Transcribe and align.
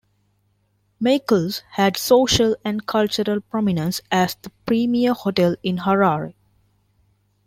Meikles 0.99 1.61
had 1.73 1.95
social 1.95 2.55
and 2.65 2.87
cultural 2.87 3.39
prominence 3.39 4.01
as 4.11 4.33
the 4.41 4.49
premier 4.65 5.13
hotel 5.13 5.55
in 5.61 5.77
Harare. 5.77 6.33